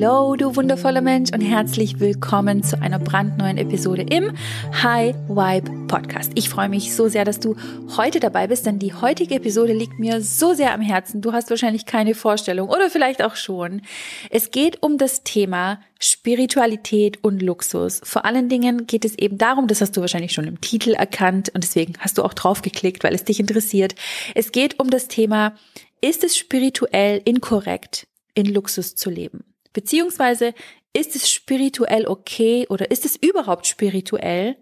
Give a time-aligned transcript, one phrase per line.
[0.00, 4.32] Hallo, du wundervoller Mensch und herzlich willkommen zu einer brandneuen Episode im
[4.80, 6.30] High Vibe Podcast.
[6.36, 7.56] Ich freue mich so sehr, dass du
[7.96, 11.20] heute dabei bist, denn die heutige Episode liegt mir so sehr am Herzen.
[11.20, 13.82] Du hast wahrscheinlich keine Vorstellung oder vielleicht auch schon.
[14.30, 18.00] Es geht um das Thema Spiritualität und Luxus.
[18.04, 21.50] Vor allen Dingen geht es eben darum, das hast du wahrscheinlich schon im Titel erkannt
[21.56, 23.96] und deswegen hast du auch drauf geklickt, weil es dich interessiert.
[24.36, 25.54] Es geht um das Thema,
[26.00, 29.47] ist es spirituell inkorrekt, in Luxus zu leben?
[29.72, 30.54] Beziehungsweise
[30.92, 34.56] ist es spirituell okay oder ist es überhaupt spirituell,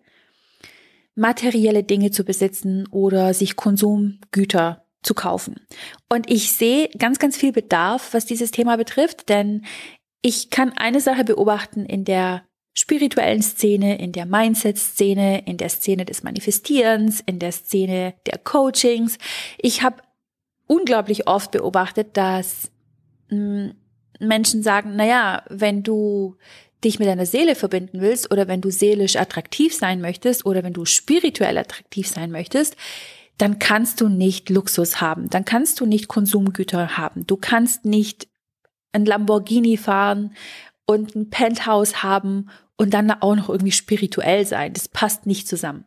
[1.14, 5.66] materielle Dinge zu besitzen oder sich Konsumgüter zu kaufen?
[6.08, 9.64] Und ich sehe ganz, ganz viel Bedarf, was dieses Thema betrifft, denn
[10.22, 12.42] ich kann eine Sache beobachten in der
[12.74, 19.16] spirituellen Szene, in der Mindset-Szene, in der Szene des Manifestierens, in der Szene der Coachings.
[19.56, 20.02] Ich habe
[20.66, 22.70] unglaublich oft beobachtet, dass
[23.30, 23.74] mh, hm,
[24.20, 26.36] Menschen sagen, naja, wenn du
[26.84, 30.72] dich mit deiner Seele verbinden willst oder wenn du seelisch attraktiv sein möchtest oder wenn
[30.72, 32.76] du spirituell attraktiv sein möchtest,
[33.38, 38.28] dann kannst du nicht Luxus haben, dann kannst du nicht Konsumgüter haben, du kannst nicht
[38.92, 40.34] ein Lamborghini fahren
[40.86, 44.72] und ein Penthouse haben und dann auch noch irgendwie spirituell sein.
[44.72, 45.84] Das passt nicht zusammen.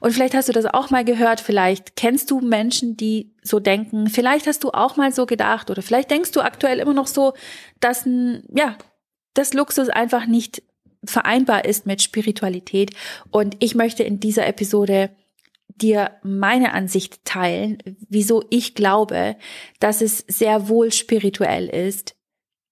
[0.00, 4.08] Und vielleicht hast du das auch mal gehört, vielleicht kennst du Menschen, die so denken,
[4.08, 7.32] vielleicht hast du auch mal so gedacht oder vielleicht denkst du aktuell immer noch so,
[7.80, 8.76] dass ja,
[9.34, 10.62] das Luxus einfach nicht
[11.04, 12.90] vereinbar ist mit Spiritualität.
[13.30, 15.10] Und ich möchte in dieser Episode
[15.68, 19.36] dir meine Ansicht teilen, wieso ich glaube,
[19.78, 22.14] dass es sehr wohl spirituell ist,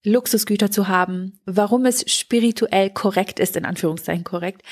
[0.06, 4.62] Luxusgüter zu haben, warum es spirituell korrekt ist, in Anführungszeichen korrekt,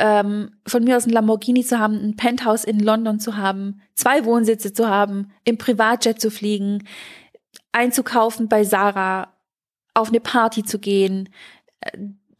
[0.00, 4.24] ähm, von mir aus ein Lamborghini zu haben, ein Penthouse in London zu haben, zwei
[4.24, 6.84] Wohnsitze zu haben, im Privatjet zu fliegen,
[7.72, 9.32] einzukaufen bei Sarah,
[9.94, 11.28] auf eine Party zu gehen,
[11.80, 11.98] äh,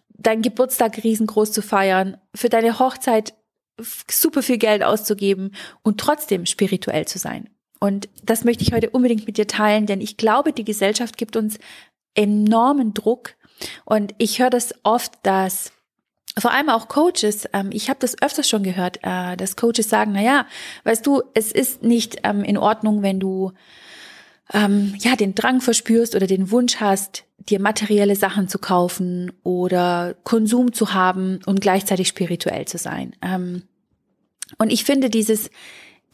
[0.08, 3.34] deinen Geburtstag riesengroß zu feiern, für deine Hochzeit
[4.10, 7.48] super viel Geld auszugeben und trotzdem spirituell zu sein.
[7.78, 11.36] Und das möchte ich heute unbedingt mit dir teilen, denn ich glaube, die Gesellschaft gibt
[11.36, 11.58] uns
[12.14, 13.36] enormen Druck.
[13.84, 15.72] Und ich höre das oft, dass
[16.38, 20.12] vor allem auch Coaches, ähm, ich habe das öfters schon gehört, äh, dass Coaches sagen,
[20.12, 20.46] na ja,
[20.84, 23.52] weißt du, es ist nicht ähm, in Ordnung, wenn du
[24.52, 30.14] ähm, ja den Drang verspürst oder den Wunsch hast, dir materielle Sachen zu kaufen oder
[30.24, 33.16] Konsum zu haben und gleichzeitig spirituell zu sein.
[33.22, 33.62] Ähm,
[34.58, 35.50] und ich finde dieses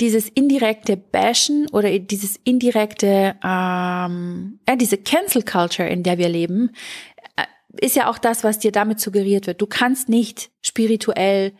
[0.01, 6.71] dieses indirekte Bashen oder dieses indirekte, ähm, ja, diese Cancel Culture, in der wir leben,
[7.81, 9.61] ist ja auch das, was dir damit suggeriert wird.
[9.61, 11.53] Du kannst nicht spirituell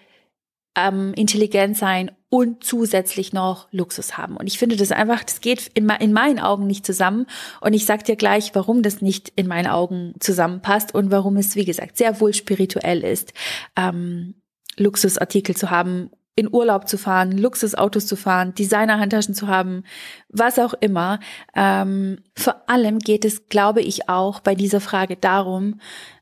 [0.77, 4.37] ähm, intelligent sein und zusätzlich noch Luxus haben.
[4.37, 7.27] Und ich finde das einfach, das geht in, in meinen Augen nicht zusammen.
[7.61, 11.57] Und ich sag dir gleich, warum das nicht in meinen Augen zusammenpasst und warum es,
[11.57, 13.33] wie gesagt, sehr wohl spirituell ist,
[13.77, 14.35] ähm,
[14.77, 19.85] Luxusartikel zu haben in Urlaub zu fahren, Luxusautos zu fahren, Designerhandtaschen zu haben,
[20.29, 21.19] was auch immer.
[21.55, 25.81] Ähm, vor allem geht es, glaube ich, auch bei dieser Frage darum,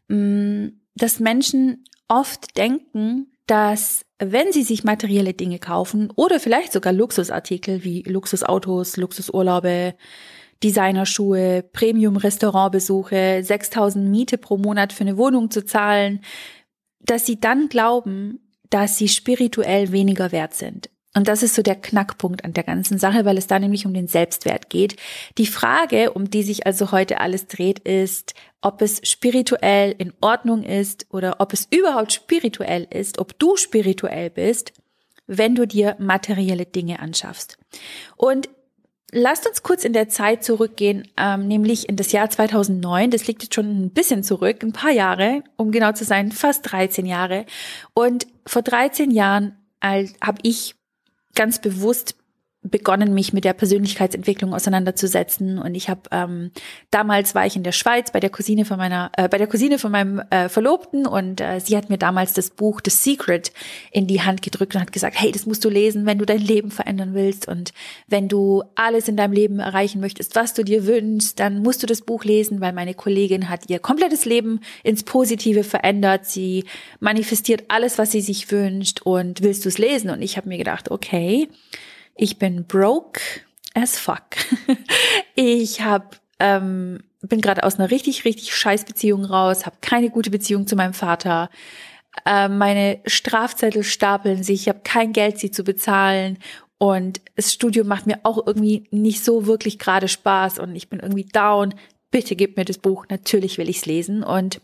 [0.08, 6.72] mh, mm, dass Menschen oft denken, dass wenn sie sich materielle Dinge kaufen oder vielleicht
[6.72, 9.94] sogar Luxusartikel wie Luxusautos, Luxusurlaube,
[10.62, 16.20] Designerschuhe, Premium-Restaurantbesuche, 6000 Miete pro Monat für eine Wohnung zu zahlen,
[17.00, 18.43] dass sie dann glauben,
[18.74, 20.90] dass sie spirituell weniger wert sind.
[21.16, 23.94] Und das ist so der Knackpunkt an der ganzen Sache, weil es da nämlich um
[23.94, 24.96] den Selbstwert geht.
[25.38, 30.64] Die Frage, um die sich also heute alles dreht, ist, ob es spirituell in Ordnung
[30.64, 34.72] ist oder ob es überhaupt spirituell ist, ob du spirituell bist,
[35.28, 37.58] wenn du dir materielle Dinge anschaffst.
[38.16, 38.48] Und
[39.12, 43.10] Lasst uns kurz in der Zeit zurückgehen, ähm, nämlich in das Jahr 2009.
[43.10, 46.70] Das liegt jetzt schon ein bisschen zurück, ein paar Jahre, um genau zu sein, fast
[46.72, 47.46] 13 Jahre.
[47.92, 50.74] Und vor 13 Jahren habe ich
[51.34, 52.16] ganz bewusst
[52.64, 55.58] begonnen, mich mit der Persönlichkeitsentwicklung auseinanderzusetzen.
[55.58, 56.50] Und ich habe ähm,
[56.90, 59.78] damals war ich in der Schweiz bei der Cousine von meiner, äh, bei der Cousine
[59.78, 63.52] von meinem äh, Verlobten und äh, sie hat mir damals das Buch The Secret
[63.92, 66.40] in die Hand gedrückt und hat gesagt, hey, das musst du lesen, wenn du dein
[66.40, 67.72] Leben verändern willst und
[68.06, 71.86] wenn du alles in deinem Leben erreichen möchtest, was du dir wünschst, dann musst du
[71.86, 76.24] das Buch lesen, weil meine Kollegin hat ihr komplettes Leben ins Positive verändert.
[76.24, 76.64] Sie
[77.00, 80.08] manifestiert alles, was sie sich wünscht und willst du es lesen?
[80.10, 81.48] Und ich habe mir gedacht, okay
[82.14, 83.20] ich bin broke
[83.74, 84.36] as fuck.
[85.34, 90.30] ich hab, ähm, bin gerade aus einer richtig, richtig scheiß Beziehung raus, habe keine gute
[90.30, 91.50] Beziehung zu meinem Vater.
[92.24, 96.38] Äh, meine Strafzettel stapeln sich, ich habe kein Geld, sie zu bezahlen.
[96.78, 101.00] Und das Studium macht mir auch irgendwie nicht so wirklich gerade Spaß und ich bin
[101.00, 101.74] irgendwie down.
[102.10, 104.22] bitte gib mir das Buch, natürlich will ich's lesen.
[104.22, 104.60] Und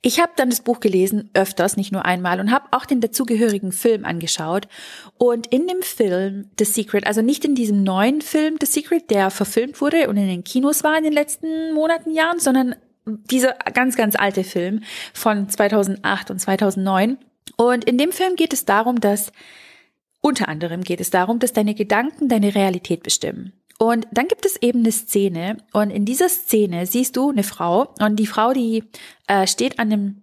[0.00, 3.72] ich habe dann das Buch gelesen, öfters, nicht nur einmal, und habe auch den dazugehörigen
[3.72, 4.68] Film angeschaut.
[5.16, 9.30] Und in dem Film The Secret, also nicht in diesem neuen Film The Secret, der
[9.30, 12.76] verfilmt wurde und in den Kinos war in den letzten Monaten, Jahren, sondern
[13.06, 14.82] dieser ganz, ganz alte Film
[15.12, 17.18] von 2008 und 2009.
[17.56, 19.32] Und in dem Film geht es darum, dass
[20.20, 23.52] unter anderem geht es darum, dass deine Gedanken deine Realität bestimmen.
[23.78, 25.58] Und dann gibt es eben eine Szene.
[25.72, 27.94] Und in dieser Szene siehst du eine Frau.
[28.00, 28.84] Und die Frau, die
[29.28, 30.22] äh, steht an einem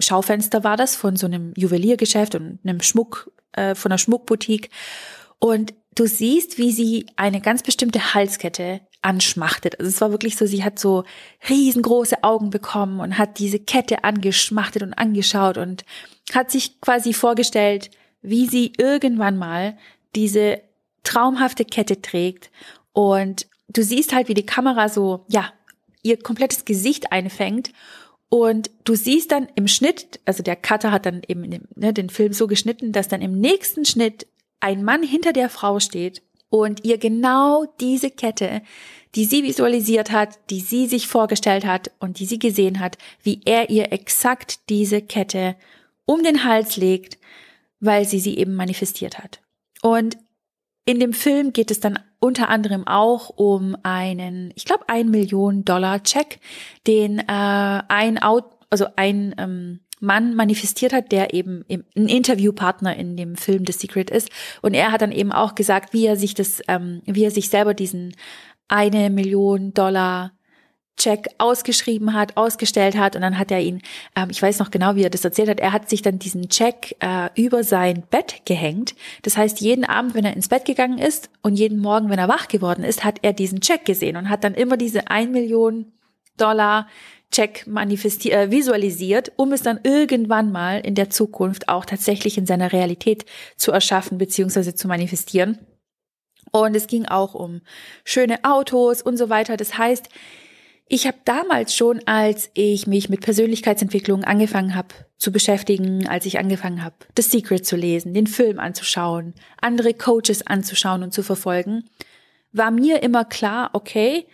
[0.00, 4.70] Schaufenster war das von so einem Juweliergeschäft und einem Schmuck äh, von einer Schmuckboutique.
[5.40, 9.78] Und du siehst, wie sie eine ganz bestimmte Halskette anschmachtet.
[9.78, 11.04] Also es war wirklich so, sie hat so
[11.48, 15.84] riesengroße Augen bekommen und hat diese Kette angeschmachtet und angeschaut und
[16.32, 17.90] hat sich quasi vorgestellt,
[18.22, 19.76] wie sie irgendwann mal
[20.14, 20.60] diese
[21.04, 22.50] traumhafte Kette trägt
[22.92, 25.52] und du siehst halt, wie die Kamera so, ja,
[26.02, 27.72] ihr komplettes Gesicht einfängt.
[28.30, 32.10] Und du siehst dann im Schnitt, also der Cutter hat dann eben den, ne, den
[32.10, 34.26] Film so geschnitten, dass dann im nächsten Schnitt
[34.60, 38.62] ein Mann hinter der Frau steht und ihr genau diese Kette,
[39.14, 43.40] die sie visualisiert hat, die sie sich vorgestellt hat und die sie gesehen hat, wie
[43.44, 45.56] er ihr exakt diese Kette
[46.04, 47.18] um den Hals legt,
[47.80, 49.40] weil sie sie eben manifestiert hat.
[49.82, 50.18] Und
[50.84, 55.64] in dem Film geht es dann unter anderem auch um einen, ich glaube, ein Million
[55.64, 56.40] Dollar Check,
[56.86, 63.16] den äh, ein Out, also ein ähm, Mann manifestiert hat, der eben ein Interviewpartner in
[63.16, 64.30] dem Film The Secret ist.
[64.62, 67.48] Und er hat dann eben auch gesagt, wie er sich das, ähm, wie er sich
[67.48, 68.14] selber diesen
[68.68, 70.32] eine Million Dollar
[70.98, 73.80] Check ausgeschrieben hat, ausgestellt hat und dann hat er ihn,
[74.14, 76.48] ähm, ich weiß noch genau, wie er das erzählt hat, er hat sich dann diesen
[76.48, 78.94] Check äh, über sein Bett gehängt.
[79.22, 82.28] Das heißt, jeden Abend, wenn er ins Bett gegangen ist und jeden Morgen, wenn er
[82.28, 85.92] wach geworden ist, hat er diesen Check gesehen und hat dann immer diese ein Million
[86.36, 86.86] Dollar
[87.30, 92.46] Check manifestiert, äh, visualisiert, um es dann irgendwann mal in der Zukunft auch tatsächlich in
[92.46, 95.58] seiner Realität zu erschaffen beziehungsweise zu manifestieren.
[96.50, 97.60] Und es ging auch um
[98.04, 99.58] schöne Autos und so weiter.
[99.58, 100.08] Das heißt,
[100.88, 104.88] ich habe damals schon, als ich mich mit Persönlichkeitsentwicklung angefangen habe
[105.18, 110.46] zu beschäftigen, als ich angefangen habe, The Secret zu lesen, den Film anzuschauen, andere Coaches
[110.46, 111.84] anzuschauen und zu verfolgen,
[112.52, 114.26] war mir immer klar, okay,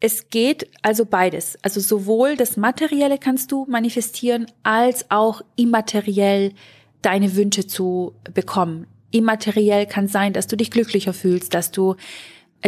[0.00, 1.58] es geht also beides.
[1.62, 6.54] Also sowohl das Materielle kannst du manifestieren, als auch immateriell
[7.02, 8.86] deine Wünsche zu bekommen.
[9.10, 11.96] Immateriell kann sein, dass du dich glücklicher fühlst, dass du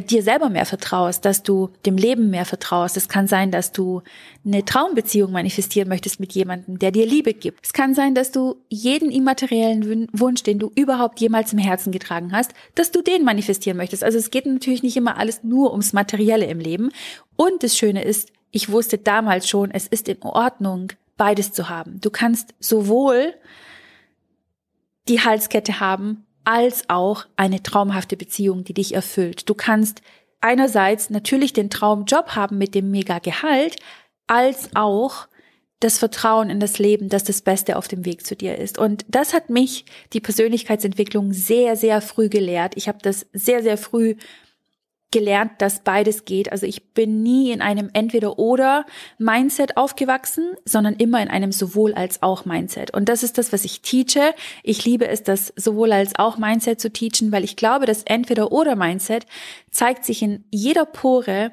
[0.01, 2.97] dir selber mehr vertraust, dass du dem Leben mehr vertraust.
[2.97, 4.03] Es kann sein, dass du
[4.45, 7.65] eine Traumbeziehung manifestieren möchtest mit jemandem, der dir Liebe gibt.
[7.65, 12.33] Es kann sein, dass du jeden immateriellen Wunsch, den du überhaupt jemals im Herzen getragen
[12.33, 14.03] hast, dass du den manifestieren möchtest.
[14.03, 16.91] Also es geht natürlich nicht immer alles nur ums Materielle im Leben.
[17.37, 22.01] Und das Schöne ist, ich wusste damals schon, es ist in Ordnung, beides zu haben.
[22.01, 23.35] Du kannst sowohl
[25.09, 29.49] die Halskette haben als auch eine traumhafte Beziehung, die dich erfüllt.
[29.49, 30.03] Du kannst
[30.41, 33.77] einerseits natürlich den Traumjob haben mit dem mega Gehalt,
[34.27, 35.29] als auch
[35.81, 38.79] das Vertrauen in das Leben, dass das Beste auf dem Weg zu dir ist.
[38.79, 42.75] Und das hat mich die Persönlichkeitsentwicklung sehr, sehr früh gelehrt.
[42.77, 44.15] Ich habe das sehr, sehr früh
[45.13, 46.51] gelernt, dass beides geht.
[46.51, 48.85] Also ich bin nie in einem Entweder-Oder
[49.19, 52.93] Mindset aufgewachsen, sondern immer in einem sowohl als auch Mindset.
[52.93, 54.35] Und das ist das, was ich teache.
[54.65, 58.75] Ich liebe es, das sowohl als auch Mindset zu teachen, weil ich glaube, das Entweder-Oder
[58.75, 59.27] Mindset
[59.71, 61.53] zeigt sich in jeder Pore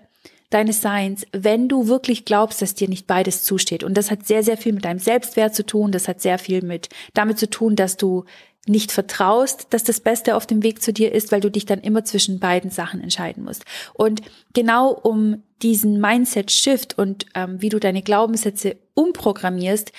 [0.49, 3.83] deines Seins, wenn du wirklich glaubst, dass dir nicht beides zusteht.
[3.83, 5.91] Und das hat sehr, sehr viel mit deinem Selbstwert zu tun.
[5.91, 8.25] Das hat sehr viel mit damit zu tun, dass du
[8.69, 11.81] nicht vertraust, dass das Beste auf dem Weg zu dir ist, weil du dich dann
[11.81, 13.65] immer zwischen beiden Sachen entscheiden musst.
[13.93, 14.21] Und
[14.53, 19.91] genau um diesen Mindset-Shift und ähm, wie du deine Glaubenssätze umprogrammierst,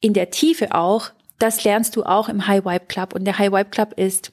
[0.00, 3.14] in der Tiefe auch, das lernst du auch im High Vibe Club.
[3.14, 4.32] Und der High Vibe Club ist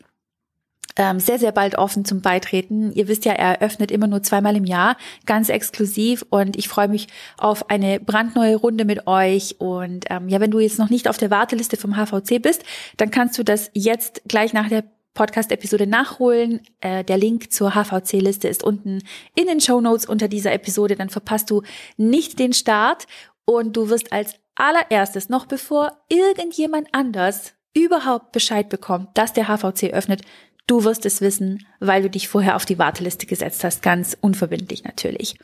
[0.97, 2.91] sehr, sehr bald offen zum Beitreten.
[2.93, 6.87] Ihr wisst ja, er öffnet immer nur zweimal im Jahr, ganz exklusiv und ich freue
[6.87, 9.55] mich auf eine brandneue Runde mit euch.
[9.59, 12.63] Und ähm, ja, wenn du jetzt noch nicht auf der Warteliste vom HVC bist,
[12.97, 14.85] dann kannst du das jetzt gleich nach der
[15.15, 16.61] Podcast-Episode nachholen.
[16.81, 19.01] Äh, der Link zur HVC-Liste ist unten
[19.35, 20.95] in den Show Notes unter dieser Episode.
[20.95, 21.63] Dann verpasst du
[21.97, 23.07] nicht den Start
[23.45, 29.93] und du wirst als allererstes, noch bevor irgendjemand anders überhaupt Bescheid bekommt, dass der HVC
[29.93, 30.21] öffnet,
[30.67, 34.83] Du wirst es wissen, weil du dich vorher auf die Warteliste gesetzt hast, ganz unverbindlich
[34.83, 35.37] natürlich.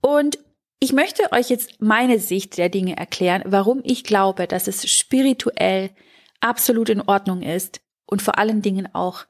[0.00, 0.38] Und
[0.80, 5.90] ich möchte euch jetzt meine Sicht der Dinge erklären, warum ich glaube, dass es spirituell
[6.40, 9.24] absolut in Ordnung ist und vor allen Dingen auch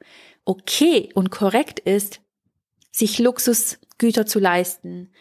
[0.45, 2.21] okay und korrekt ist,
[2.91, 5.11] sich Luxusgüter zu leisten,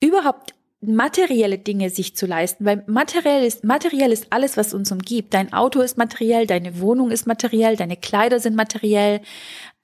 [0.00, 0.54] überhaupt
[0.88, 5.34] materielle Dinge sich zu leisten, weil materiell ist, materiell ist alles, was uns umgibt.
[5.34, 9.20] Dein Auto ist materiell, deine Wohnung ist materiell, deine Kleider sind materiell.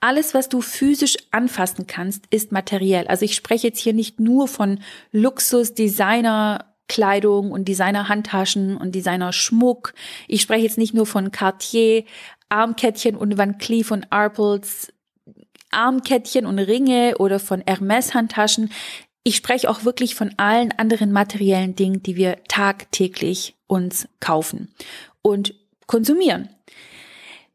[0.00, 3.06] Alles, was du physisch anfassen kannst, ist materiell.
[3.06, 4.80] Also ich spreche jetzt hier nicht nur von
[5.12, 9.94] Luxus, Designer, Kleidung und Designer-Handtaschen und Designer-Schmuck.
[10.26, 12.04] Ich spreche jetzt nicht nur von Cartier,
[12.48, 14.92] Armkettchen und Van Cleef und Arpels,
[15.70, 18.70] Armkettchen und Ringe oder von Hermes-Handtaschen.
[19.22, 24.74] Ich spreche auch wirklich von allen anderen materiellen Dingen, die wir tagtäglich uns kaufen
[25.22, 25.54] und
[25.86, 26.48] konsumieren.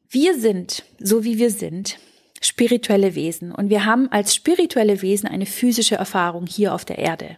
[0.10, 1.98] Wir sind, so wie wir sind,
[2.42, 7.38] spirituelle Wesen und wir haben als spirituelle Wesen eine physische Erfahrung hier auf der Erde.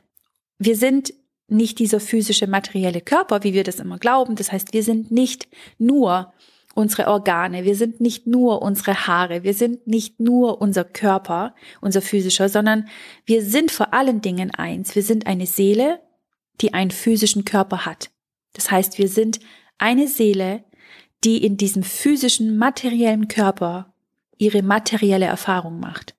[0.59, 1.13] Wir sind
[1.47, 4.35] nicht dieser physische materielle Körper, wie wir das immer glauben.
[4.35, 6.33] Das heißt, wir sind nicht nur
[6.77, 12.03] unsere Organe, wir sind nicht nur unsere Haare, wir sind nicht nur unser Körper, unser
[12.03, 12.87] physischer, sondern
[13.25, 14.93] wir sind vor allen Dingen eins.
[14.93, 15.99] Wir sind eine Seele,
[16.61, 18.11] die einen physischen Körper hat.
[18.53, 19.39] Das heißt, wir sind
[19.79, 20.63] eine Seele,
[21.23, 23.95] die in diesem physischen, materiellen Körper
[24.37, 26.15] ihre materielle Erfahrung macht.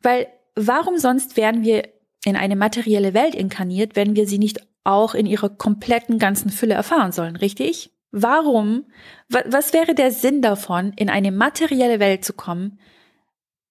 [0.00, 1.86] Weil warum sonst wären wir
[2.24, 6.72] in eine materielle Welt inkarniert, wenn wir sie nicht auch in ihrer kompletten ganzen Fülle
[6.72, 7.93] erfahren sollen, richtig?
[8.16, 8.84] Warum,
[9.28, 12.78] was wäre der Sinn davon, in eine materielle Welt zu kommen,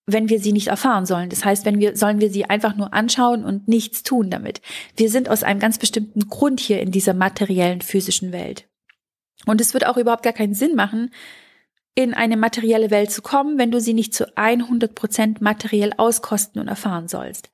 [0.05, 1.29] wenn wir sie nicht erfahren sollen?
[1.29, 4.61] Das heißt, wenn wir, sollen wir sie einfach nur anschauen und nichts tun damit.
[4.97, 8.67] Wir sind aus einem ganz bestimmten Grund hier in dieser materiellen physischen Welt.
[9.45, 11.11] Und es wird auch überhaupt gar keinen Sinn machen,
[11.95, 16.59] in eine materielle Welt zu kommen, wenn du sie nicht zu 100 Prozent materiell auskosten
[16.59, 17.49] und erfahren sollst.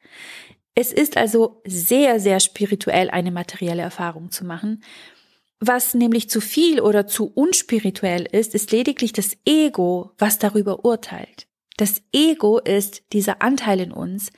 [0.73, 4.81] Es ist also sehr, sehr spirituell, eine materielle Erfahrung zu machen.
[5.59, 11.47] Was nämlich zu viel oder zu unspirituell ist, ist lediglich das Ego, was darüber urteilt.
[11.75, 14.31] Das Ego ist dieser Anteil in uns,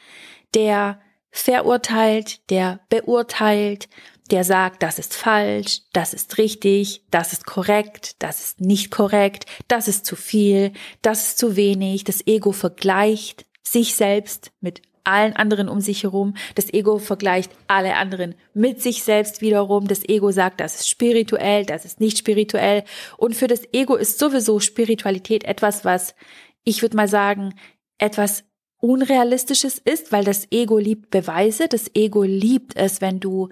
[0.53, 0.99] der
[1.31, 3.87] verurteilt, der beurteilt,
[4.31, 9.45] der sagt, das ist falsch, das ist richtig, das ist korrekt, das ist nicht korrekt,
[9.67, 12.03] das ist zu viel, das ist zu wenig.
[12.03, 16.35] Das Ego vergleicht sich selbst mit allen anderen um sich herum.
[16.55, 19.87] Das Ego vergleicht alle anderen mit sich selbst wiederum.
[19.87, 22.83] Das Ego sagt, das ist spirituell, das ist nicht spirituell.
[23.17, 26.15] Und für das Ego ist sowieso Spiritualität etwas, was
[26.63, 27.55] ich würde mal sagen,
[27.97, 28.43] etwas
[28.81, 31.67] Unrealistisches ist, weil das Ego liebt Beweise.
[31.67, 33.49] Das Ego liebt es, wenn du,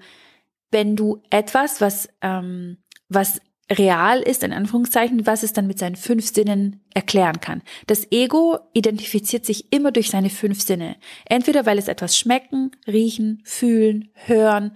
[0.72, 2.78] wenn du etwas, was, ähm,
[3.08, 7.62] was real ist, in Anführungszeichen, was es dann mit seinen fünf Sinnen erklären kann.
[7.86, 10.96] Das Ego identifiziert sich immer durch seine fünf Sinne.
[11.26, 14.72] Entweder weil es etwas schmecken, riechen, fühlen, hören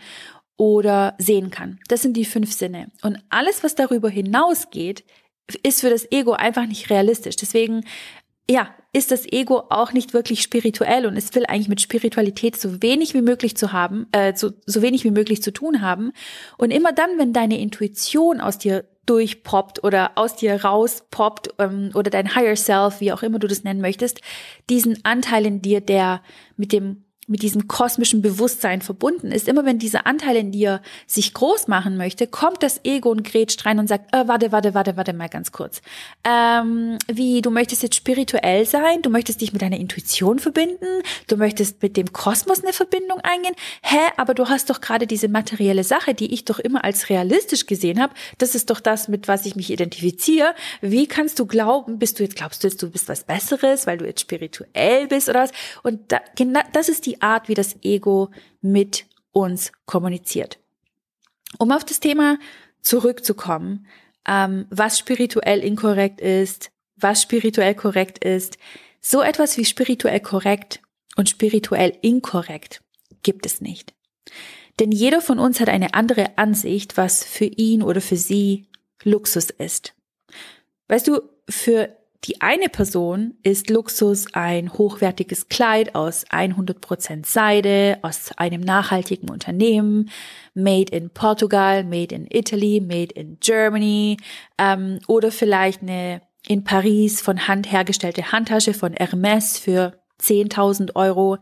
[0.57, 1.81] oder sehen kann.
[1.89, 2.91] Das sind die fünf Sinne.
[3.03, 5.05] Und alles, was darüber hinausgeht,
[5.63, 7.37] ist für das Ego einfach nicht realistisch.
[7.37, 7.85] Deswegen,
[8.49, 12.81] ja, ist das Ego auch nicht wirklich spirituell und es will eigentlich mit Spiritualität so
[12.81, 16.13] wenig wie möglich zu haben, äh, so, so wenig wie möglich zu tun haben.
[16.59, 22.09] Und immer dann, wenn deine Intuition aus dir durchpoppt oder aus dir rauspoppt ähm, oder
[22.09, 24.21] dein Higher Self, wie auch immer du das nennen möchtest,
[24.71, 26.23] diesen Anteil in dir, der
[26.57, 29.49] mit dem mit diesem kosmischen Bewusstsein verbunden ist.
[29.49, 33.65] Immer wenn dieser Anteil in dir sich groß machen möchte, kommt das Ego und grätscht
[33.65, 35.81] rein und sagt, äh, warte, warte, warte, warte mal ganz kurz.
[36.25, 41.37] Ähm, wie, du möchtest jetzt spirituell sein, du möchtest dich mit deiner Intuition verbinden, du
[41.37, 43.55] möchtest mit dem Kosmos eine Verbindung eingehen.
[43.83, 47.67] Hä, aber du hast doch gerade diese materielle Sache, die ich doch immer als realistisch
[47.67, 48.15] gesehen habe.
[48.39, 50.55] Das ist doch das, mit was ich mich identifiziere.
[50.81, 53.99] Wie kannst du glauben, bist du jetzt, glaubst du jetzt, du bist was Besseres, weil
[53.99, 55.53] du jetzt spirituell bist oder was?
[55.83, 58.31] Und da, genau, das ist die die Art, wie das Ego
[58.61, 60.59] mit uns kommuniziert.
[61.59, 62.39] Um auf das Thema
[62.81, 63.87] zurückzukommen,
[64.27, 68.59] ähm, was spirituell inkorrekt ist, was spirituell korrekt ist,
[69.01, 70.81] so etwas wie spirituell korrekt
[71.17, 72.83] und spirituell inkorrekt
[73.23, 73.95] gibt es nicht.
[74.81, 78.67] Denn jeder von uns hat eine andere Ansicht, was für ihn oder für sie
[79.03, 79.95] Luxus ist.
[80.89, 88.31] Weißt du, für die eine Person ist Luxus ein hochwertiges Kleid aus 100% Seide, aus
[88.37, 90.11] einem nachhaltigen Unternehmen,
[90.55, 94.17] made in Portugal, made in Italy, made in Germany
[94.57, 101.39] ähm, oder vielleicht eine in Paris von Hand hergestellte Handtasche von Hermes für 10.000 Euro,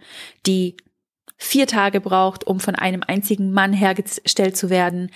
[0.46, 0.76] die
[1.36, 5.10] vier Tage braucht, um von einem einzigen Mann hergestellt zu werden.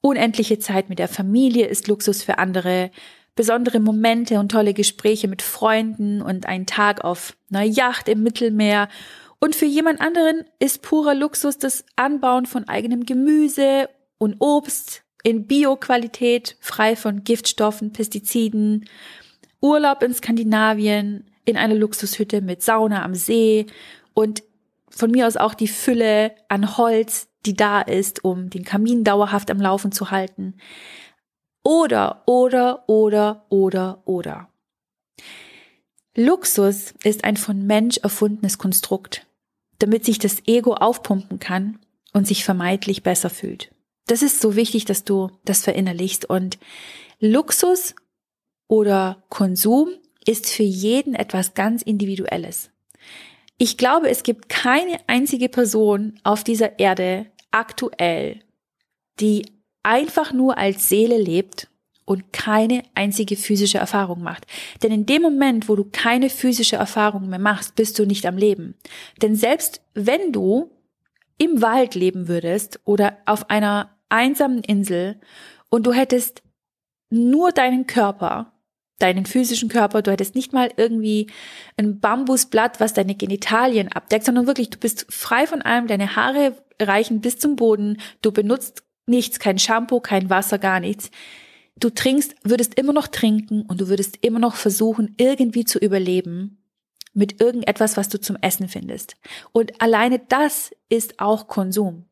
[0.00, 2.90] Unendliche Zeit mit der Familie ist Luxus für andere
[3.36, 8.88] besondere Momente und tolle Gespräche mit Freunden und ein Tag auf einer Yacht im Mittelmeer.
[9.38, 13.88] Und für jemand anderen ist purer Luxus das Anbauen von eigenem Gemüse
[14.18, 18.88] und Obst in Bio-Qualität, frei von Giftstoffen, Pestiziden,
[19.60, 23.66] Urlaub in Skandinavien, in einer Luxushütte mit Sauna am See
[24.14, 24.42] und
[24.88, 29.50] von mir aus auch die Fülle an Holz, die da ist, um den Kamin dauerhaft
[29.50, 30.54] am Laufen zu halten.
[31.66, 34.48] Oder, oder, oder, oder, oder.
[36.14, 39.26] Luxus ist ein von Mensch erfundenes Konstrukt,
[39.80, 41.80] damit sich das Ego aufpumpen kann
[42.12, 43.74] und sich vermeintlich besser fühlt.
[44.06, 46.30] Das ist so wichtig, dass du das verinnerlichst.
[46.30, 46.56] Und
[47.18, 47.96] Luxus
[48.68, 49.88] oder Konsum
[50.24, 52.70] ist für jeden etwas ganz Individuelles.
[53.58, 58.38] Ich glaube, es gibt keine einzige Person auf dieser Erde aktuell,
[59.18, 59.55] die
[59.86, 61.68] einfach nur als Seele lebt
[62.04, 64.46] und keine einzige physische Erfahrung macht.
[64.82, 68.36] Denn in dem Moment, wo du keine physische Erfahrung mehr machst, bist du nicht am
[68.36, 68.74] Leben.
[69.22, 70.70] Denn selbst wenn du
[71.38, 75.20] im Wald leben würdest oder auf einer einsamen Insel
[75.70, 76.42] und du hättest
[77.10, 78.52] nur deinen Körper,
[78.98, 81.30] deinen physischen Körper, du hättest nicht mal irgendwie
[81.76, 86.56] ein Bambusblatt, was deine Genitalien abdeckt, sondern wirklich, du bist frei von allem, deine Haare
[86.80, 91.10] reichen bis zum Boden, du benutzt nichts, kein Shampoo, kein Wasser, gar nichts.
[91.78, 96.58] Du trinkst, würdest immer noch trinken und du würdest immer noch versuchen, irgendwie zu überleben
[97.12, 99.16] mit irgendetwas, was du zum Essen findest.
[99.52, 102.04] Und alleine das ist auch Konsum.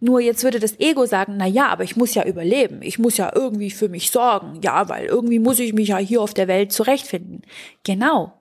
[0.00, 2.82] Nur jetzt würde das Ego sagen, na ja, aber ich muss ja überleben.
[2.82, 4.60] Ich muss ja irgendwie für mich sorgen.
[4.62, 7.42] Ja, weil irgendwie muss ich mich ja hier auf der Welt zurechtfinden.
[7.84, 8.32] Genau.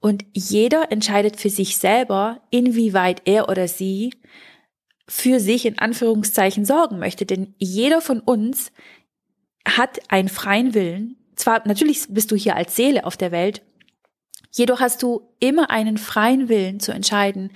[0.00, 4.12] Und jeder entscheidet für sich selber, inwieweit er oder sie
[5.08, 7.26] für sich in Anführungszeichen sorgen möchte.
[7.26, 8.72] Denn jeder von uns
[9.66, 11.16] hat einen freien Willen.
[11.36, 13.62] Zwar, natürlich bist du hier als Seele auf der Welt,
[14.50, 17.50] jedoch hast du immer einen freien Willen zu entscheiden,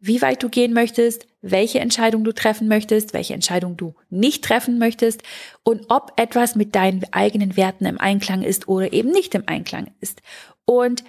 [0.00, 4.78] wie weit du gehen möchtest, welche Entscheidung du treffen möchtest, welche Entscheidung du nicht treffen
[4.78, 5.22] möchtest
[5.62, 9.92] und ob etwas mit deinen eigenen Werten im Einklang ist oder eben nicht im Einklang
[10.00, 10.20] ist.
[10.66, 11.04] Und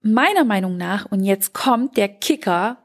[0.00, 2.78] meiner Meinung nach, und jetzt kommt der Kicker,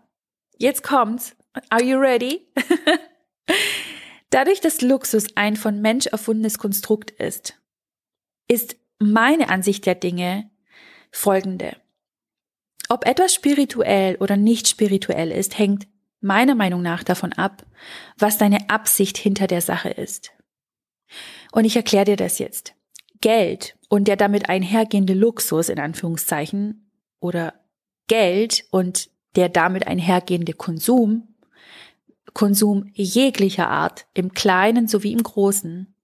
[0.57, 1.36] jetzt kommt's,
[1.69, 2.47] are you ready?
[4.29, 7.59] Dadurch, dass Luxus ein von Mensch erfundenes Konstrukt ist,
[8.47, 10.49] ist meine Ansicht der Dinge
[11.11, 11.77] folgende.
[12.89, 15.87] Ob etwas spirituell oder nicht spirituell ist, hängt
[16.19, 17.65] meiner Meinung nach davon ab,
[18.17, 20.31] was deine Absicht hinter der Sache ist.
[21.51, 22.73] Und ich erkläre dir das jetzt.
[23.21, 27.53] Geld und der damit einhergehende Luxus in Anführungszeichen oder
[28.07, 31.35] Geld und der damit einhergehende Konsum,
[32.37, 35.95] Konsum jeglicher Art, im kleinen sowie im großen,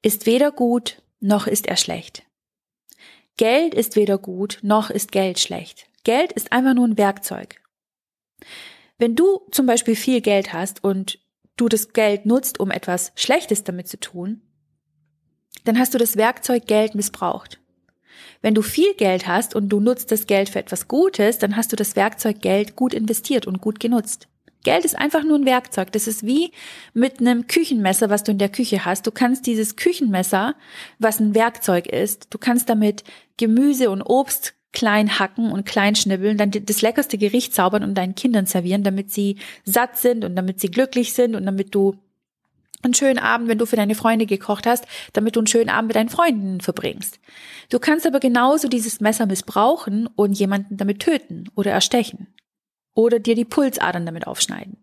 [0.00, 2.22] ist weder gut noch ist er schlecht.
[3.36, 5.88] Geld ist weder gut noch ist Geld schlecht.
[6.04, 7.60] Geld ist einfach nur ein Werkzeug.
[8.98, 11.18] Wenn du zum Beispiel viel Geld hast und
[11.56, 14.42] du das Geld nutzt, um etwas Schlechtes damit zu tun,
[15.64, 17.58] dann hast du das Werkzeug Geld missbraucht.
[18.40, 21.72] Wenn du viel Geld hast und du nutzt das Geld für etwas Gutes, dann hast
[21.72, 24.28] du das Werkzeug Geld gut investiert und gut genutzt.
[24.66, 25.92] Geld ist einfach nur ein Werkzeug.
[25.92, 26.50] Das ist wie
[26.92, 29.06] mit einem Küchenmesser, was du in der Küche hast.
[29.06, 30.56] Du kannst dieses Küchenmesser,
[30.98, 33.04] was ein Werkzeug ist, du kannst damit
[33.36, 38.16] Gemüse und Obst klein hacken und klein schnibbeln, dann das leckerste Gericht zaubern und deinen
[38.16, 41.94] Kindern servieren, damit sie satt sind und damit sie glücklich sind und damit du
[42.82, 45.90] einen schönen Abend, wenn du für deine Freunde gekocht hast, damit du einen schönen Abend
[45.90, 47.20] mit deinen Freunden verbringst.
[47.70, 52.26] Du kannst aber genauso dieses Messer missbrauchen und jemanden damit töten oder erstechen
[52.96, 54.78] oder dir die Pulsadern damit aufschneiden.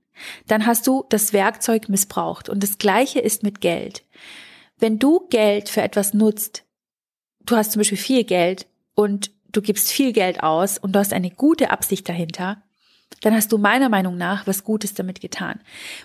[0.47, 4.03] Dann hast du das Werkzeug missbraucht und das gleiche ist mit Geld.
[4.77, 6.63] Wenn du Geld für etwas nutzt,
[7.45, 11.11] du hast zum Beispiel viel Geld und du gibst viel Geld aus und du hast
[11.11, 12.61] eine gute Absicht dahinter,
[13.21, 15.59] dann hast du meiner Meinung nach was Gutes damit getan.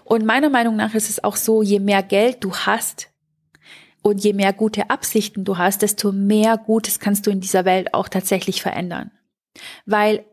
[0.04, 3.10] Und meiner Meinung nach ist es auch so, je mehr Geld du hast
[4.02, 7.92] und je mehr gute Absichten du hast, desto mehr Gutes kannst du in dieser Welt
[7.92, 9.10] auch tatsächlich verändern.
[9.84, 10.24] Weil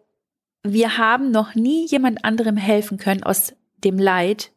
[0.73, 4.51] wir haben noch nie jemand anderem helfen können aus dem Leid,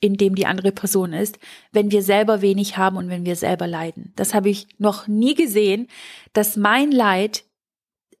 [0.00, 1.38] in dem die andere Person ist,
[1.72, 4.12] wenn wir selber wenig haben und wenn wir selber leiden.
[4.16, 5.88] Das habe ich noch nie gesehen,
[6.32, 7.44] dass mein Leid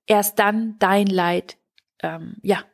[0.06, 1.56] erst dann dein Leid,
[2.02, 2.64] ähm, ja,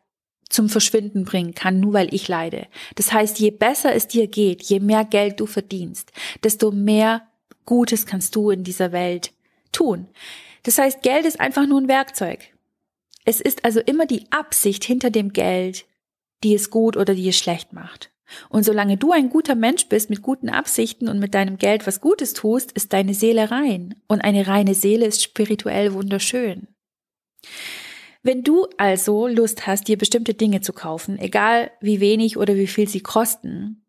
[0.48, 2.68] zum Verschwinden bringen kann, nur weil ich leide.
[2.94, 7.26] Das heißt, je besser es dir geht, je mehr Geld du verdienst, desto mehr
[7.66, 9.32] Gutes kannst du in dieser Welt
[9.72, 10.06] tun.
[10.62, 12.53] Das heißt, Geld ist einfach nur ein Werkzeug.
[13.24, 15.86] Es ist also immer die Absicht hinter dem Geld,
[16.42, 18.10] die es gut oder die es schlecht macht.
[18.48, 22.00] Und solange du ein guter Mensch bist mit guten Absichten und mit deinem Geld was
[22.00, 23.94] Gutes tust, ist deine Seele rein.
[24.08, 26.68] Und eine reine Seele ist spirituell wunderschön.
[28.22, 32.66] Wenn du also Lust hast, dir bestimmte Dinge zu kaufen, egal wie wenig oder wie
[32.66, 33.84] viel sie kosten,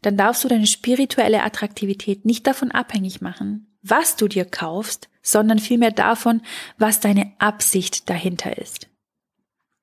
[0.00, 5.58] dann darfst du deine spirituelle Attraktivität nicht davon abhängig machen, was du dir kaufst, sondern
[5.58, 6.42] vielmehr davon,
[6.78, 8.88] was deine Absicht dahinter ist.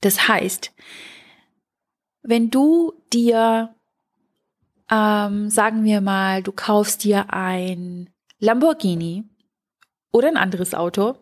[0.02, 0.74] Das heißt,
[2.24, 3.76] wenn du dir,
[4.90, 8.10] ähm, sagen wir mal, du kaufst dir ein
[8.40, 9.24] Lamborghini
[10.12, 11.16] oder ein anderes Auto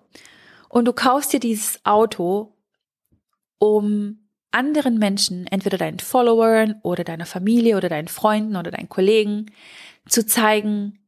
[0.70, 2.56] und du kaufst dir dieses Auto,
[3.58, 9.52] um anderen Menschen, entweder deinen Followern oder deiner Familie oder deinen Freunden oder deinen Kollegen,
[10.08, 10.99] zu zeigen,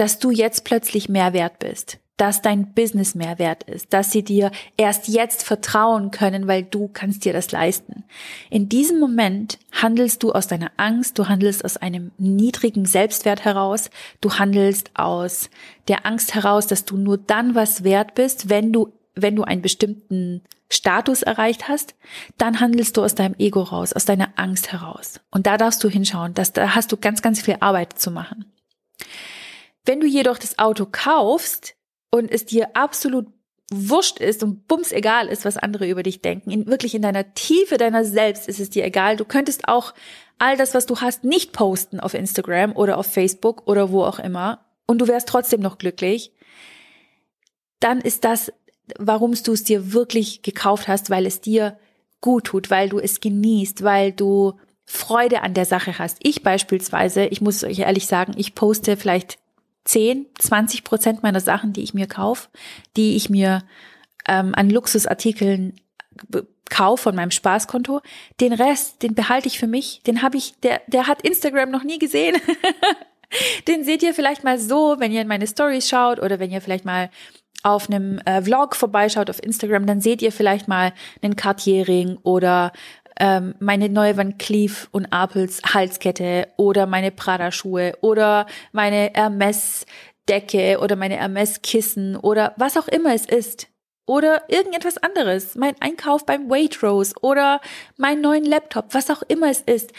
[0.00, 4.22] dass du jetzt plötzlich mehr wert bist, dass dein Business mehr wert ist, dass sie
[4.22, 8.04] dir erst jetzt vertrauen können, weil du kannst dir das leisten.
[8.48, 13.90] In diesem Moment handelst du aus deiner Angst, du handelst aus einem niedrigen Selbstwert heraus,
[14.22, 15.50] du handelst aus
[15.88, 19.60] der Angst heraus, dass du nur dann was wert bist, wenn du wenn du einen
[19.60, 21.94] bestimmten Status erreicht hast,
[22.38, 25.20] dann handelst du aus deinem Ego raus, aus deiner Angst heraus.
[25.30, 28.46] Und da darfst du hinschauen, dass da hast du ganz, ganz viel Arbeit zu machen.
[29.84, 31.74] Wenn du jedoch das Auto kaufst
[32.10, 33.26] und es dir absolut
[33.72, 37.34] wurscht ist und bums egal ist, was andere über dich denken, in, wirklich in deiner
[37.34, 39.16] Tiefe deiner selbst ist es dir egal.
[39.16, 39.94] Du könntest auch
[40.38, 44.18] all das, was du hast, nicht posten auf Instagram oder auf Facebook oder wo auch
[44.18, 46.32] immer und du wärst trotzdem noch glücklich.
[47.78, 48.52] Dann ist das
[48.98, 51.78] warum du es dir wirklich gekauft hast, weil es dir
[52.20, 56.18] gut tut, weil du es genießt, weil du Freude an der Sache hast.
[56.22, 59.38] Ich beispielsweise, ich muss euch ehrlich sagen, ich poste vielleicht
[59.84, 62.48] 10, 20 Prozent meiner Sachen, die ich mir kaufe,
[62.96, 63.62] die ich mir
[64.28, 65.74] ähm, an Luxusartikeln
[66.68, 68.00] kaufe von meinem Spaßkonto.
[68.40, 70.02] Den Rest, den behalte ich für mich.
[70.06, 72.36] Den habe ich, der, der hat Instagram noch nie gesehen.
[73.68, 76.60] den seht ihr vielleicht mal so, wenn ihr in meine Stories schaut oder wenn ihr
[76.60, 77.10] vielleicht mal
[77.62, 82.72] auf einem äh, Vlog vorbeischaut auf Instagram, dann seht ihr vielleicht mal einen Cartier-Ring oder
[83.20, 90.96] ähm, meine neue Van Cleef und Apels Halskette oder meine Prada-Schuhe oder meine Hermes-Decke oder
[90.96, 93.68] meine Hermes-Kissen oder was auch immer es ist.
[94.06, 97.60] Oder irgendetwas anderes, mein Einkauf beim Waitrose oder
[97.96, 99.92] meinen neuen Laptop, was auch immer es ist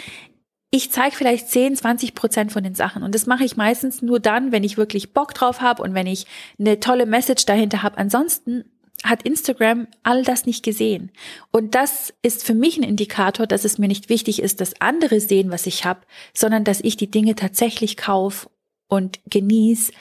[0.73, 3.03] ich zeige vielleicht 10, 20 Prozent von den Sachen.
[3.03, 6.07] Und das mache ich meistens nur dann, wenn ich wirklich Bock drauf habe und wenn
[6.07, 6.25] ich
[6.57, 7.97] eine tolle Message dahinter habe.
[7.97, 8.63] Ansonsten
[9.03, 11.11] hat Instagram all das nicht gesehen.
[11.51, 15.19] Und das ist für mich ein Indikator, dass es mir nicht wichtig ist, dass andere
[15.19, 16.01] sehen, was ich habe,
[16.33, 18.49] sondern dass ich die Dinge tatsächlich kaufe
[18.87, 19.91] und genieße,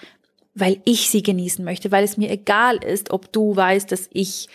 [0.54, 4.48] weil ich sie genießen möchte, weil es mir egal ist, ob du weißt, dass ich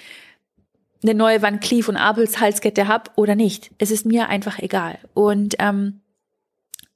[1.01, 3.71] eine neue Van Cleef und Abels Halskette habe oder nicht.
[3.77, 4.97] Es ist mir einfach egal.
[5.13, 6.01] Und ähm,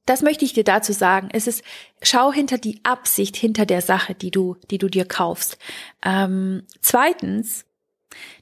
[0.06, 1.30] das möchte ich dir dazu sagen.
[1.32, 1.64] Es ist,
[2.02, 5.58] schau hinter die Absicht, hinter der Sache, die du, die du dir kaufst.
[6.04, 7.66] Ähm, zweitens,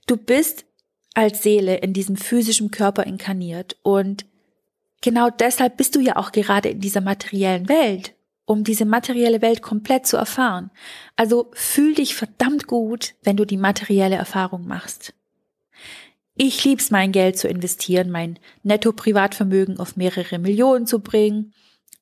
[0.06, 0.66] du bist
[1.14, 4.26] als Seele in diesem physischen Körper inkarniert und
[5.02, 8.14] genau deshalb bist du ja auch gerade in dieser materiellen Welt,
[8.46, 10.72] um diese materielle Welt komplett zu erfahren.
[11.16, 15.14] Also fühl dich verdammt gut, wenn du die materielle Erfahrung machst.
[16.40, 21.54] Ich lieb's, mein Geld zu investieren, mein Netto-Privatvermögen auf mehrere Millionen zu bringen,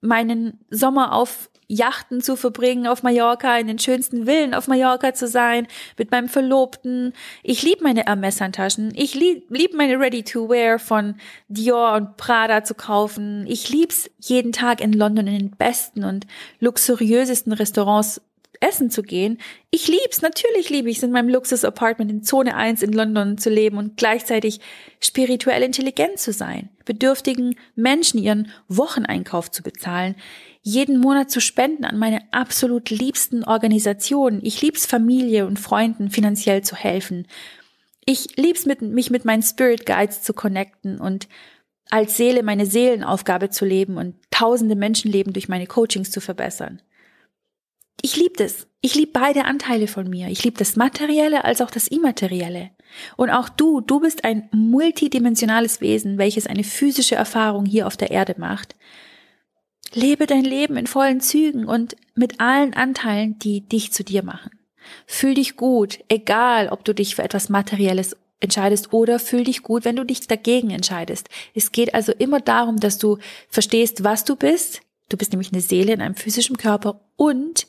[0.02, 5.28] meinen Sommer auf Yachten zu verbringen auf Mallorca, in den schönsten Villen auf Mallorca zu
[5.28, 5.67] sein,
[5.98, 7.13] mit meinem Verlobten.
[7.43, 8.93] Ich liebe meine Hermes-Handtaschen.
[8.95, 11.15] Ich liebe lieb meine Ready-to-Wear von
[11.48, 13.45] Dior und Prada zu kaufen.
[13.48, 16.28] Ich lieb's jeden Tag in London in den besten und
[16.60, 18.21] luxuriösesten Restaurants
[18.60, 19.39] essen zu gehen.
[19.72, 23.50] Ich lieb's, natürlich liebe ich es, in meinem Luxus-Apartment in Zone 1 in London zu
[23.50, 24.60] leben und gleichzeitig
[25.00, 30.15] spirituell intelligent zu sein, bedürftigen Menschen ihren Wocheneinkauf zu bezahlen,
[30.62, 34.39] jeden Monat zu spenden an meine absolut liebsten Organisationen.
[34.44, 37.28] Ich lieb's, Familie und Freunden finanziell zu helfen.
[38.06, 41.28] Ich lieb's, mit, mich mit meinen Spirit Guides zu connecten und
[41.89, 46.82] als Seele meine Seelenaufgabe zu leben und tausende Menschenleben durch meine Coachings zu verbessern
[48.02, 48.68] ich liebe das.
[48.82, 50.28] Ich liebe beide Anteile von mir.
[50.28, 52.70] Ich liebe das Materielle als auch das Immaterielle.
[53.18, 58.12] Und auch du, du bist ein multidimensionales Wesen, welches eine physische Erfahrung hier auf der
[58.12, 58.76] Erde macht.
[59.94, 64.52] Lebe dein Leben in vollen Zügen und mit allen Anteilen, die dich zu dir machen.
[65.08, 69.86] Fühl dich gut, egal ob du dich für etwas Materielles entscheidest oder fühl dich gut,
[69.86, 71.30] wenn du dich dagegen entscheidest.
[71.54, 73.18] Es geht also immer darum, dass du
[73.50, 74.82] verstehst, was du bist.
[75.10, 77.68] Du bist nämlich eine Seele in einem physischen Körper und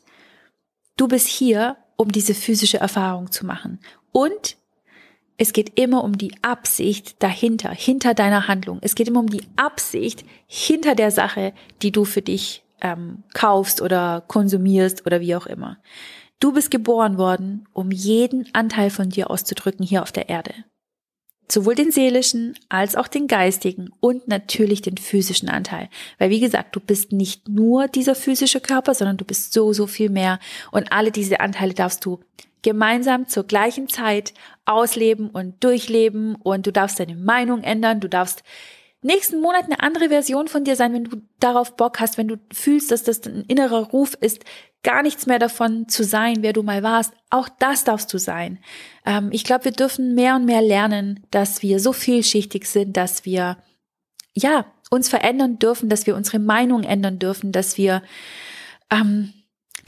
[0.97, 3.81] Du bist hier, um diese physische Erfahrung zu machen.
[4.13, 4.57] Und
[5.37, 8.79] es geht immer um die Absicht dahinter, hinter deiner Handlung.
[8.81, 13.83] Es geht immer um die Absicht hinter der Sache, die du für dich ähm, kaufst
[13.83, 15.79] oder konsumierst oder wie auch immer.
[16.41, 20.53] Du bist geboren worden, um jeden Anteil von dir auszudrücken hier auf der Erde
[21.51, 25.89] sowohl den seelischen als auch den geistigen und natürlich den physischen Anteil.
[26.19, 29.87] Weil wie gesagt, du bist nicht nur dieser physische Körper, sondern du bist so, so
[29.87, 30.39] viel mehr.
[30.73, 32.21] Und alle diese Anteile darfst du
[32.63, 38.43] gemeinsam zur gleichen Zeit ausleben und durchleben und du darfst deine Meinung ändern, du darfst
[39.07, 42.37] nächsten Monat eine andere Version von dir sein, wenn du darauf Bock hast, wenn du
[42.53, 44.45] fühlst, dass das ein innerer Ruf ist,
[44.83, 47.13] gar nichts mehr davon zu sein, wer du mal warst.
[47.31, 48.59] Auch das darfst du sein.
[49.05, 53.25] Ähm, ich glaube, wir dürfen mehr und mehr lernen, dass wir so vielschichtig sind, dass
[53.25, 53.57] wir,
[54.35, 58.03] ja, uns verändern dürfen, dass wir unsere Meinung ändern dürfen, dass wir
[58.91, 59.33] ähm,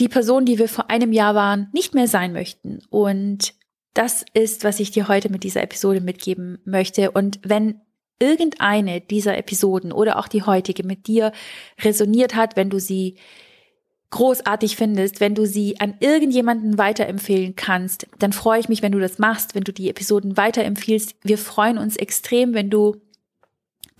[0.01, 2.81] die Person, die wir vor einem Jahr waren, nicht mehr sein möchten.
[2.91, 3.55] Und
[3.95, 7.11] das ist, was ich dir heute mit dieser Episode mitgeben möchte.
[7.11, 7.81] Und wenn
[8.19, 11.33] irgendeine dieser Episoden oder auch die heutige mit dir
[11.81, 13.17] resoniert hat, wenn du sie
[14.11, 19.01] großartig findest, wenn du sie an irgendjemanden weiterempfehlen kannst, dann freue ich mich, wenn du
[19.01, 21.15] das machst, wenn du die Episoden weiterempfiehlst.
[21.23, 22.97] Wir freuen uns extrem, wenn du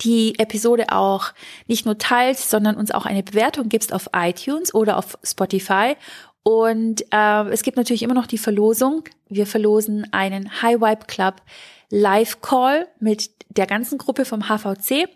[0.01, 1.33] die Episode auch
[1.67, 5.95] nicht nur teilst, sondern uns auch eine Bewertung gibst auf iTunes oder auf Spotify.
[6.43, 9.03] Und äh, es gibt natürlich immer noch die Verlosung.
[9.27, 11.41] Wir verlosen einen High Vibe Club
[11.89, 15.07] Live Call mit der ganzen Gruppe vom HVC.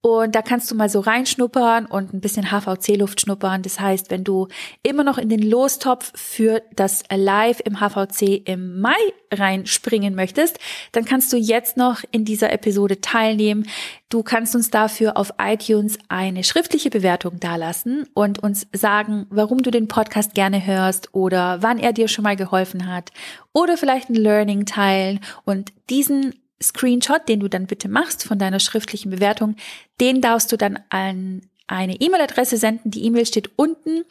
[0.00, 3.62] Und da kannst du mal so reinschnuppern und ein bisschen HVC-Luft schnuppern.
[3.62, 4.46] Das heißt, wenn du
[4.84, 8.94] immer noch in den Lostopf für das Live im HVC im Mai
[9.32, 10.60] reinspringen möchtest,
[10.92, 13.66] dann kannst du jetzt noch in dieser Episode teilnehmen.
[14.08, 19.72] Du kannst uns dafür auf iTunes eine schriftliche Bewertung dalassen und uns sagen, warum du
[19.72, 23.10] den Podcast gerne hörst oder wann er dir schon mal geholfen hat
[23.52, 28.60] oder vielleicht ein Learning teilen und diesen Screenshot, den du dann bitte machst von deiner
[28.60, 29.56] schriftlichen Bewertung,
[30.00, 32.90] den darfst du dann an eine E-Mail-Adresse senden.
[32.90, 34.04] Die E-Mail steht unten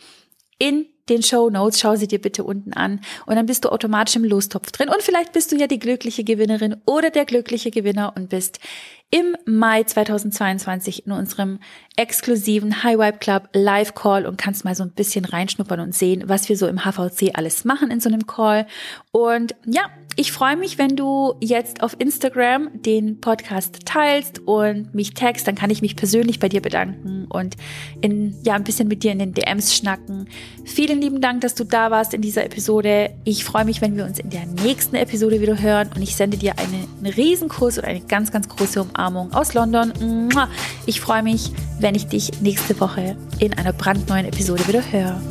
[0.59, 1.79] in den Show Notes.
[1.79, 4.89] Schau sie dir bitte unten an und dann bist du automatisch im Lostopf drin.
[4.89, 8.59] Und vielleicht bist du ja die glückliche Gewinnerin oder der glückliche Gewinner und bist
[9.09, 11.59] im Mai 2022 in unserem
[11.95, 16.23] exklusiven High Vibe Club Live Call und kannst mal so ein bisschen reinschnuppern und sehen,
[16.27, 18.67] was wir so im HVC alles machen in so einem Call.
[19.11, 19.83] Und ja,
[20.19, 25.53] ich freue mich, wenn du jetzt auf Instagram den Podcast teilst und mich tagst, dann
[25.55, 27.55] kann ich mich persönlich bei dir bedanken und
[28.01, 30.27] in, ja, ein bisschen mit dir in den DMs schnacken.
[30.65, 33.11] Vielen lieben Dank, dass du da warst in dieser Episode.
[33.25, 36.37] Ich freue mich, wenn wir uns in der nächsten Episode wieder hören und ich sende
[36.37, 39.93] dir einen, einen Riesenkurs und eine ganz, ganz große Umarmung aus London.
[40.87, 45.21] Ich freue mich, wenn ich dich nächste Woche in einer brandneuen Episode wieder höre.